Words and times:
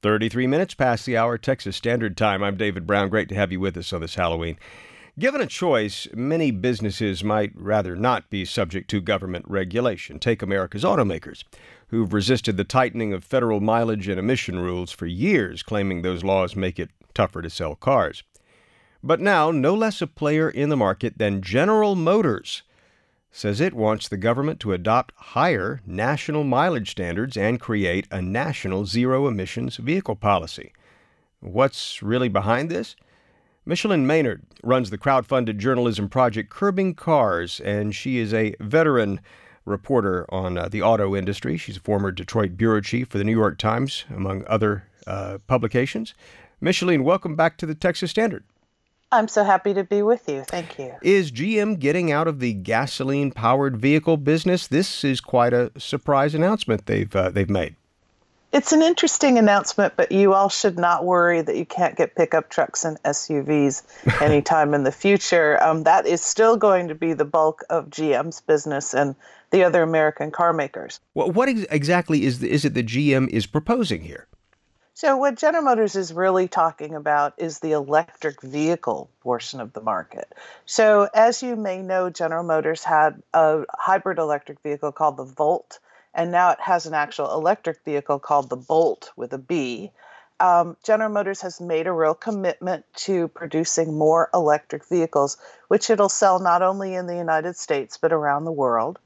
33 0.00 0.46
minutes 0.46 0.74
past 0.74 1.06
the 1.06 1.16
hour, 1.16 1.36
Texas 1.36 1.76
Standard 1.76 2.16
Time. 2.16 2.40
I'm 2.40 2.56
David 2.56 2.86
Brown. 2.86 3.08
Great 3.08 3.28
to 3.30 3.34
have 3.34 3.50
you 3.50 3.58
with 3.58 3.76
us 3.76 3.92
on 3.92 4.00
this 4.00 4.14
Halloween. 4.14 4.56
Given 5.18 5.40
a 5.40 5.46
choice, 5.46 6.06
many 6.14 6.52
businesses 6.52 7.24
might 7.24 7.50
rather 7.56 7.96
not 7.96 8.30
be 8.30 8.44
subject 8.44 8.88
to 8.90 9.00
government 9.00 9.44
regulation. 9.48 10.20
Take 10.20 10.40
America's 10.40 10.84
automakers, 10.84 11.42
who've 11.88 12.12
resisted 12.12 12.56
the 12.56 12.62
tightening 12.62 13.12
of 13.12 13.24
federal 13.24 13.60
mileage 13.60 14.06
and 14.06 14.20
emission 14.20 14.60
rules 14.60 14.92
for 14.92 15.06
years, 15.06 15.64
claiming 15.64 16.02
those 16.02 16.22
laws 16.22 16.54
make 16.54 16.78
it 16.78 16.90
tougher 17.12 17.42
to 17.42 17.50
sell 17.50 17.74
cars. 17.74 18.22
But 19.02 19.18
now, 19.18 19.50
no 19.50 19.74
less 19.74 20.00
a 20.00 20.06
player 20.06 20.48
in 20.48 20.68
the 20.68 20.76
market 20.76 21.18
than 21.18 21.42
General 21.42 21.96
Motors 21.96 22.62
says 23.30 23.60
it 23.60 23.74
wants 23.74 24.08
the 24.08 24.16
government 24.16 24.58
to 24.60 24.72
adopt 24.72 25.14
higher 25.16 25.80
national 25.86 26.44
mileage 26.44 26.90
standards 26.90 27.36
and 27.36 27.60
create 27.60 28.06
a 28.10 28.22
national 28.22 28.86
zero 28.86 29.26
emissions 29.28 29.76
vehicle 29.76 30.16
policy. 30.16 30.72
What's 31.40 32.02
really 32.02 32.28
behind 32.28 32.70
this? 32.70 32.96
Micheline 33.64 34.06
Maynard 34.06 34.42
runs 34.62 34.90
the 34.90 34.98
crowd-funded 34.98 35.58
journalism 35.58 36.08
project 36.08 36.48
Curbing 36.48 36.94
Cars, 36.94 37.60
and 37.60 37.94
she 37.94 38.16
is 38.18 38.32
a 38.32 38.54
veteran 38.60 39.20
reporter 39.66 40.26
on 40.30 40.56
uh, 40.56 40.68
the 40.68 40.80
auto 40.80 41.14
industry. 41.14 41.58
She's 41.58 41.76
a 41.76 41.80
former 41.80 42.10
Detroit 42.10 42.56
bureau 42.56 42.80
chief 42.80 43.08
for 43.08 43.18
the 43.18 43.24
New 43.24 43.36
York 43.36 43.58
Times, 43.58 44.06
among 44.08 44.44
other 44.46 44.84
uh, 45.06 45.38
publications. 45.46 46.14
Micheline, 46.60 47.04
welcome 47.04 47.36
back 47.36 47.58
to 47.58 47.66
the 47.66 47.74
Texas 47.74 48.10
Standard. 48.10 48.42
I'm 49.10 49.28
so 49.28 49.42
happy 49.42 49.72
to 49.74 49.84
be 49.84 50.02
with 50.02 50.28
you. 50.28 50.44
Thank 50.44 50.78
you. 50.78 50.94
Is 51.02 51.32
GM 51.32 51.78
getting 51.78 52.12
out 52.12 52.28
of 52.28 52.40
the 52.40 52.52
gasoline 52.52 53.30
powered 53.30 53.76
vehicle 53.76 54.18
business? 54.18 54.66
This 54.66 55.02
is 55.02 55.20
quite 55.20 55.54
a 55.54 55.72
surprise 55.78 56.34
announcement 56.34 56.86
they've 56.86 57.14
uh, 57.14 57.30
they've 57.30 57.48
made. 57.48 57.76
It's 58.50 58.72
an 58.72 58.80
interesting 58.80 59.36
announcement, 59.36 59.94
but 59.96 60.10
you 60.10 60.32
all 60.32 60.48
should 60.48 60.78
not 60.78 61.04
worry 61.04 61.42
that 61.42 61.56
you 61.56 61.66
can't 61.66 61.96
get 61.96 62.14
pickup 62.14 62.48
trucks 62.48 62.82
and 62.82 63.00
SUVs 63.02 63.82
anytime 64.22 64.72
in 64.72 64.84
the 64.84 64.92
future. 64.92 65.62
Um, 65.62 65.82
that 65.82 66.06
is 66.06 66.22
still 66.22 66.56
going 66.56 66.88
to 66.88 66.94
be 66.94 67.12
the 67.12 67.26
bulk 67.26 67.62
of 67.68 67.90
GM's 67.90 68.40
business 68.40 68.94
and 68.94 69.14
the 69.50 69.64
other 69.64 69.82
American 69.82 70.30
car 70.30 70.54
makers. 70.54 70.98
Well, 71.12 71.30
what 71.30 71.50
ex- 71.50 71.66
exactly 71.70 72.24
is 72.24 72.38
the, 72.38 72.50
is 72.50 72.64
it 72.64 72.72
that 72.74 72.86
GM 72.86 73.28
is 73.28 73.46
proposing 73.46 74.02
here? 74.02 74.26
So, 74.98 75.16
what 75.16 75.36
General 75.36 75.62
Motors 75.62 75.94
is 75.94 76.12
really 76.12 76.48
talking 76.48 76.96
about 76.96 77.34
is 77.36 77.60
the 77.60 77.70
electric 77.70 78.42
vehicle 78.42 79.08
portion 79.20 79.60
of 79.60 79.72
the 79.72 79.80
market. 79.80 80.34
So, 80.66 81.08
as 81.14 81.40
you 81.40 81.54
may 81.54 81.82
know, 81.82 82.10
General 82.10 82.42
Motors 82.42 82.82
had 82.82 83.22
a 83.32 83.62
hybrid 83.72 84.18
electric 84.18 84.60
vehicle 84.60 84.90
called 84.90 85.16
the 85.16 85.22
Volt, 85.22 85.78
and 86.12 86.32
now 86.32 86.50
it 86.50 86.58
has 86.60 86.86
an 86.86 86.94
actual 86.94 87.32
electric 87.32 87.84
vehicle 87.84 88.18
called 88.18 88.50
the 88.50 88.56
Bolt 88.56 89.12
with 89.14 89.32
a 89.32 89.38
B. 89.38 89.92
Um, 90.40 90.76
General 90.82 91.10
Motors 91.10 91.42
has 91.42 91.60
made 91.60 91.86
a 91.86 91.92
real 91.92 92.14
commitment 92.14 92.84
to 93.06 93.28
producing 93.28 93.96
more 93.96 94.28
electric 94.34 94.84
vehicles, 94.84 95.36
which 95.68 95.90
it'll 95.90 96.08
sell 96.08 96.40
not 96.40 96.62
only 96.62 96.96
in 96.96 97.06
the 97.06 97.16
United 97.16 97.54
States 97.54 97.98
but 97.98 98.12
around 98.12 98.46
the 98.46 98.50
world 98.50 98.98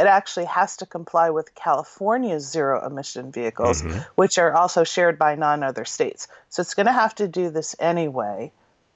it 0.00 0.06
actually 0.06 0.46
has 0.46 0.78
to 0.78 0.86
comply 0.86 1.28
with 1.28 1.54
California's 1.54 2.50
zero 2.50 2.84
emission 2.86 3.30
vehicles, 3.30 3.82
mm-hmm. 3.82 3.98
which 4.14 4.38
are 4.38 4.54
also 4.54 4.82
shared 4.82 5.18
by 5.18 5.34
nine 5.34 5.62
other 5.62 5.84
states. 5.84 6.26
So 6.48 6.62
it's 6.62 6.72
going 6.72 6.86
to 6.86 6.92
have 6.92 7.14
to 7.16 7.28
do 7.28 7.50
this 7.50 7.76
anyway. 7.78 8.50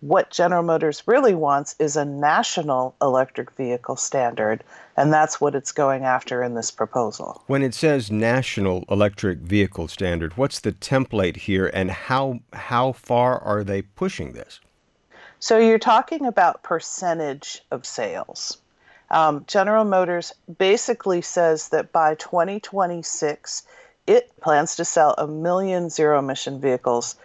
What 0.00 0.30
General 0.30 0.62
Motors 0.62 1.02
really 1.06 1.34
wants 1.34 1.74
is 1.78 1.96
a 1.96 2.04
national 2.04 2.94
electric 3.02 3.50
vehicle 3.52 3.96
standard, 3.96 4.64
and 4.96 5.12
that's 5.12 5.38
what 5.38 5.54
it's 5.54 5.72
going 5.72 6.04
after 6.04 6.42
in 6.42 6.54
this 6.54 6.70
proposal. 6.70 7.42
When 7.46 7.62
it 7.62 7.74
says 7.74 8.10
national 8.10 8.84
electric 8.88 9.40
vehicle 9.40 9.88
standard, 9.88 10.36
what's 10.38 10.60
the 10.60 10.72
template 10.72 11.36
here, 11.36 11.70
and 11.74 11.90
how 11.90 12.40
how 12.54 12.92
far 12.92 13.38
are 13.38 13.64
they 13.64 13.82
pushing 13.82 14.32
this? 14.32 14.60
So 15.40 15.58
you're 15.58 15.78
talking 15.78 16.24
about 16.24 16.62
percentage 16.62 17.62
of 17.70 17.84
sales. 17.84 18.58
Um, 19.10 19.44
General 19.46 19.84
Motors 19.84 20.32
basically 20.58 21.22
says 21.22 21.68
that 21.68 21.92
by 21.92 22.14
2026, 22.16 23.62
it 24.06 24.32
plans 24.40 24.76
to 24.76 24.84
sell 24.84 25.14
a 25.16 25.26
million 25.26 25.90
zero 25.90 26.18
emission 26.18 26.60
vehicles 26.60 27.16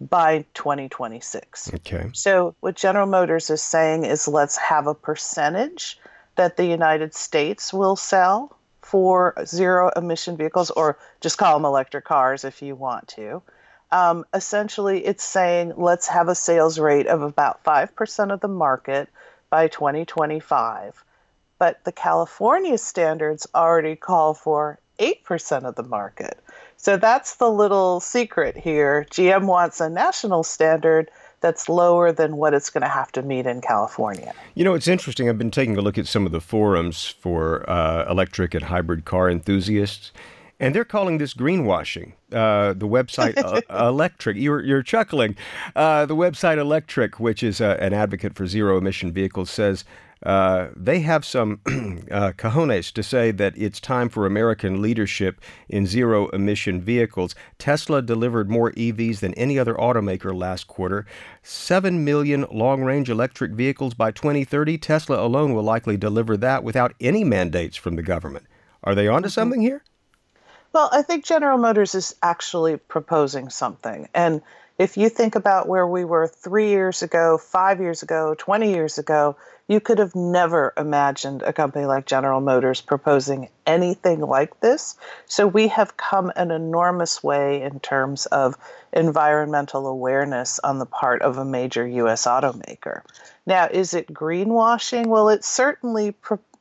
by 0.00 0.44
2026. 0.54 1.74
Okay. 1.74 2.10
So, 2.12 2.54
what 2.60 2.76
General 2.76 3.06
Motors 3.06 3.50
is 3.50 3.62
saying 3.62 4.04
is 4.04 4.28
let's 4.28 4.56
have 4.56 4.86
a 4.86 4.94
percentage 4.94 5.98
that 6.36 6.56
the 6.56 6.64
United 6.64 7.14
States 7.14 7.72
will 7.72 7.96
sell 7.96 8.56
for 8.82 9.34
zero 9.44 9.90
emission 9.94 10.36
vehicles, 10.36 10.70
or 10.70 10.98
just 11.20 11.38
call 11.38 11.58
them 11.58 11.64
electric 11.64 12.04
cars 12.04 12.44
if 12.44 12.62
you 12.62 12.74
want 12.74 13.08
to. 13.08 13.42
Um, 13.92 14.24
essentially, 14.32 15.04
it's 15.04 15.24
saying 15.24 15.74
let's 15.76 16.08
have 16.08 16.28
a 16.28 16.34
sales 16.34 16.78
rate 16.78 17.06
of 17.06 17.22
about 17.22 17.62
5% 17.64 18.32
of 18.32 18.40
the 18.40 18.48
market 18.48 19.08
by 19.50 19.68
2025 19.68 21.04
but 21.60 21.84
the 21.84 21.92
California 21.92 22.78
standards 22.78 23.46
already 23.54 23.94
call 23.94 24.32
for 24.32 24.80
8% 24.98 25.64
of 25.64 25.74
the 25.76 25.82
market. 25.82 26.42
So 26.78 26.96
that's 26.96 27.36
the 27.36 27.50
little 27.50 28.00
secret 28.00 28.56
here. 28.56 29.06
GM 29.10 29.46
wants 29.46 29.78
a 29.78 29.90
national 29.90 30.42
standard 30.42 31.10
that's 31.42 31.68
lower 31.68 32.12
than 32.12 32.38
what 32.38 32.54
it's 32.54 32.70
going 32.70 32.82
to 32.82 32.88
have 32.88 33.12
to 33.12 33.22
meet 33.22 33.46
in 33.46 33.60
California. 33.60 34.32
You 34.54 34.64
know, 34.64 34.74
it's 34.74 34.88
interesting. 34.88 35.28
I've 35.28 35.38
been 35.38 35.50
taking 35.50 35.76
a 35.76 35.82
look 35.82 35.98
at 35.98 36.06
some 36.06 36.24
of 36.24 36.32
the 36.32 36.40
forums 36.40 37.06
for 37.06 37.68
uh, 37.68 38.10
electric 38.10 38.54
and 38.54 38.64
hybrid 38.64 39.04
car 39.04 39.30
enthusiasts. 39.30 40.12
And 40.58 40.74
they're 40.74 40.84
calling 40.84 41.18
this 41.18 41.32
greenwashing. 41.32 42.12
Uh, 42.32 42.74
the 42.74 42.86
website 42.86 43.36
uh, 43.38 43.60
Electrek, 43.70 44.40
you're, 44.40 44.62
you're 44.62 44.82
chuckling. 44.82 45.36
Uh, 45.76 46.04
the 46.06 46.16
website 46.16 46.58
Electrek, 46.58 47.14
which 47.14 47.42
is 47.42 47.62
uh, 47.62 47.76
an 47.80 47.94
advocate 47.94 48.34
for 48.34 48.46
zero 48.46 48.76
emission 48.78 49.10
vehicles, 49.12 49.50
says 49.50 49.84
uh, 50.24 50.68
they 50.76 51.00
have 51.00 51.24
some 51.24 51.60
uh, 52.10 52.32
cojones 52.36 52.92
to 52.92 53.02
say 53.02 53.30
that 53.30 53.54
it's 53.56 53.80
time 53.80 54.08
for 54.08 54.26
American 54.26 54.82
leadership 54.82 55.40
in 55.68 55.86
zero 55.86 56.28
emission 56.28 56.80
vehicles. 56.80 57.34
Tesla 57.58 58.02
delivered 58.02 58.50
more 58.50 58.72
EVs 58.72 59.20
than 59.20 59.32
any 59.34 59.58
other 59.58 59.74
automaker 59.74 60.36
last 60.36 60.66
quarter. 60.66 61.06
7 61.42 62.04
million 62.04 62.44
long 62.50 62.82
range 62.82 63.08
electric 63.08 63.52
vehicles 63.52 63.94
by 63.94 64.10
2030. 64.10 64.76
Tesla 64.78 65.24
alone 65.24 65.54
will 65.54 65.62
likely 65.62 65.96
deliver 65.96 66.36
that 66.36 66.62
without 66.62 66.94
any 67.00 67.24
mandates 67.24 67.76
from 67.76 67.96
the 67.96 68.02
government. 68.02 68.44
Are 68.84 68.94
they 68.94 69.08
onto 69.08 69.28
mm-hmm. 69.28 69.32
something 69.32 69.60
here? 69.62 69.82
Well, 70.72 70.88
I 70.92 71.02
think 71.02 71.24
General 71.24 71.58
Motors 71.58 71.94
is 71.94 72.14
actually 72.22 72.76
proposing 72.76 73.48
something. 73.48 74.08
And 74.14 74.42
if 74.80 74.96
you 74.96 75.10
think 75.10 75.34
about 75.34 75.68
where 75.68 75.86
we 75.86 76.06
were 76.06 76.26
three 76.26 76.70
years 76.70 77.02
ago, 77.02 77.36
five 77.36 77.82
years 77.82 78.02
ago, 78.02 78.34
20 78.38 78.72
years 78.72 78.96
ago, 78.96 79.36
you 79.68 79.78
could 79.78 79.98
have 79.98 80.14
never 80.14 80.72
imagined 80.74 81.42
a 81.42 81.52
company 81.52 81.84
like 81.84 82.06
General 82.06 82.40
Motors 82.40 82.80
proposing 82.80 83.50
anything 83.66 84.20
like 84.20 84.58
this. 84.60 84.96
So 85.26 85.46
we 85.46 85.68
have 85.68 85.98
come 85.98 86.32
an 86.34 86.50
enormous 86.50 87.22
way 87.22 87.60
in 87.60 87.80
terms 87.80 88.24
of 88.24 88.56
environmental 88.90 89.86
awareness 89.86 90.58
on 90.60 90.78
the 90.78 90.86
part 90.86 91.20
of 91.20 91.36
a 91.36 91.44
major 91.44 91.86
U.S. 91.86 92.24
automaker. 92.24 93.02
Now, 93.44 93.68
is 93.70 93.92
it 93.92 94.06
greenwashing? 94.06 95.08
Well, 95.08 95.28
it 95.28 95.44
certainly 95.44 96.14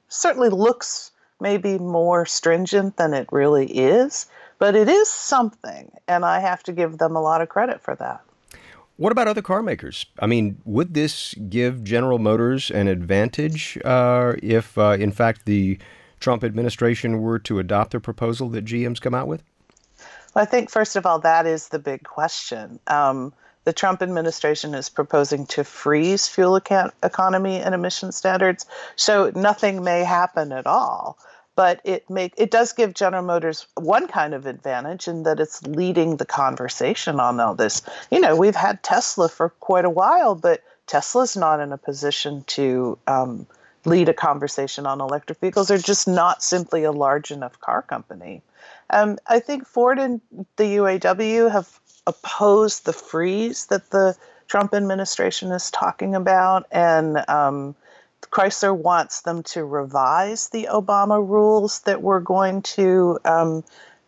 certainly 0.10 0.50
looks 0.50 1.12
maybe 1.40 1.78
more 1.78 2.26
stringent 2.26 2.98
than 2.98 3.14
it 3.14 3.30
really 3.32 3.66
is, 3.66 4.26
but 4.60 4.76
it 4.76 4.90
is 4.90 5.10
something, 5.10 5.92
and 6.08 6.24
I 6.24 6.40
have 6.40 6.62
to 6.64 6.74
give 6.74 6.98
them 6.98 7.16
a 7.16 7.22
lot 7.22 7.42
of 7.42 7.50
credit 7.50 7.82
for 7.82 7.96
that. 7.96 8.22
What 8.98 9.14
about 9.14 9.30
other 9.30 9.42
car 9.42 9.64
makers? 9.64 10.06
I 10.20 10.28
mean, 10.28 10.62
would 10.66 10.94
this 10.94 11.34
give 11.48 11.86
General 11.86 12.20
Motors 12.20 12.70
an 12.70 12.90
advantage 12.90 13.80
uh, 13.86 14.34
if, 14.44 14.78
uh, 14.78 14.98
in 15.00 15.14
fact, 15.14 15.46
the 15.46 15.80
Trump 16.20 16.44
administration 16.44 17.22
were 17.22 17.40
to 17.40 17.60
adopt 17.60 17.92
the 17.92 18.02
proposal 18.02 18.50
that 18.50 18.66
GM's 18.66 19.00
come 19.00 19.16
out 19.16 19.28
with? 19.28 19.42
Well, 20.36 20.44
I 20.44 20.46
think, 20.46 20.70
first 20.70 20.98
of 20.98 21.06
all, 21.06 21.20
that 21.20 21.46
is 21.46 21.70
the 21.70 21.80
big 21.80 22.04
question. 22.04 22.82
Um, 22.88 23.32
the 23.64 23.72
Trump 23.72 24.02
administration 24.02 24.74
is 24.74 24.90
proposing 24.90 25.46
to 25.48 25.64
freeze 25.64 26.28
fuel 26.28 26.58
economy 26.58 27.62
and 27.62 27.74
emission 27.74 28.12
standards, 28.12 28.66
so 28.98 29.32
nothing 29.34 29.82
may 29.82 30.04
happen 30.04 30.52
at 30.52 30.68
all 30.68 31.18
but 31.60 31.82
it 31.84 32.10
make 32.10 32.34
it 32.38 32.52
does 32.52 32.72
give 32.72 32.94
General 32.94 33.22
Motors 33.22 33.68
one 33.76 34.08
kind 34.08 34.34
of 34.34 34.46
advantage 34.46 35.10
in 35.10 35.24
that 35.24 35.42
it's 35.42 35.62
leading 35.64 36.16
the 36.16 36.26
conversation 36.26 37.20
on 37.20 37.38
all 37.42 37.54
this. 37.54 37.82
You 38.10 38.22
know, 38.22 38.34
we've 38.38 38.56
had 38.56 38.82
Tesla 38.82 39.28
for 39.28 39.50
quite 39.50 39.84
a 39.84 39.90
while, 39.90 40.36
but 40.36 40.64
Tesla's 40.88 41.36
not 41.36 41.60
in 41.60 41.74
a 41.74 41.78
position 41.78 42.46
to 42.48 42.98
um, 43.08 43.46
lead 43.84 44.08
a 44.08 44.14
conversation 44.14 44.86
on 44.86 45.02
electric 45.02 45.42
vehicles. 45.42 45.68
They're 45.68 45.80
just 45.80 46.08
not 46.08 46.42
simply 46.42 46.86
a 46.86 46.94
large 46.94 47.30
enough 47.30 47.60
car 47.60 47.82
company. 47.82 48.42
Um, 48.90 49.18
I 49.28 49.42
think 49.42 49.68
Ford 49.68 50.00
and 50.00 50.22
the 50.56 50.78
UAW 50.78 51.52
have 51.52 51.78
opposed 52.08 52.86
the 52.86 52.94
freeze 52.94 53.66
that 53.66 53.90
the 53.90 54.16
Trump 54.48 54.74
administration 54.74 55.52
is 55.52 55.70
talking 55.72 56.16
about, 56.16 56.68
and 56.72 57.22
um, 57.28 57.76
Chrysler 58.22 58.76
wants 58.76 59.22
them 59.22 59.44
to 59.44 59.64
revise 59.66 60.50
the 60.50 60.68
Obama 60.72 61.26
rules 61.26 61.80
that 61.82 62.02
were 62.02 62.20
going 62.20 62.62
to 62.62 63.20
um, 63.26 63.64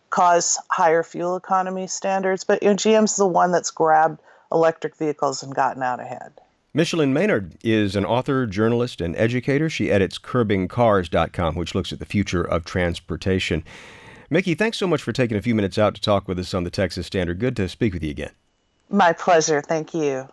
cause 0.09 0.59
higher 0.69 1.03
fuel 1.03 1.35
economy 1.35 1.87
standards. 1.87 2.43
But 2.43 2.61
you 2.61 2.69
know, 2.69 2.75
GM's 2.75 3.15
the 3.15 3.25
one 3.25 3.51
that's 3.51 3.71
grabbed 3.71 4.19
electric 4.51 4.95
vehicles 4.95 5.43
and 5.43 5.55
gotten 5.55 5.81
out 5.81 5.99
ahead. 5.99 6.33
Micheline 6.73 7.13
Maynard 7.13 7.57
is 7.63 7.97
an 7.97 8.05
author, 8.05 8.45
journalist, 8.45 9.01
and 9.01 9.15
educator. 9.17 9.69
She 9.69 9.91
edits 9.91 10.17
curbingcars.com, 10.17 11.55
which 11.55 11.75
looks 11.75 11.91
at 11.91 11.99
the 11.99 12.05
future 12.05 12.43
of 12.43 12.63
transportation. 12.63 13.63
Mickey, 14.29 14.55
thanks 14.55 14.77
so 14.77 14.87
much 14.87 15.01
for 15.01 15.11
taking 15.11 15.35
a 15.35 15.41
few 15.41 15.53
minutes 15.53 15.77
out 15.77 15.95
to 15.95 16.01
talk 16.01 16.29
with 16.29 16.39
us 16.39 16.53
on 16.53 16.63
the 16.63 16.69
Texas 16.69 17.07
Standard. 17.07 17.39
Good 17.39 17.57
to 17.57 17.67
speak 17.67 17.93
with 17.93 18.03
you 18.03 18.11
again. 18.11 18.31
My 18.89 19.11
pleasure. 19.11 19.61
Thank 19.61 19.93
you. 19.93 20.29